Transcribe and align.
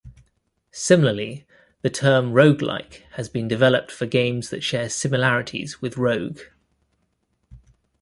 Similarly, 0.71 1.45
the 1.83 1.91
term 1.91 2.33
Roguelike 2.33 3.03
has 3.17 3.29
been 3.29 3.47
developed 3.47 3.91
for 3.91 4.07
games 4.07 4.49
that 4.49 4.63
share 4.63 4.89
similarities 4.89 5.79
with 5.79 5.95
"Rogue". 5.95 6.39